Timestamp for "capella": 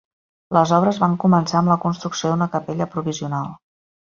2.57-2.89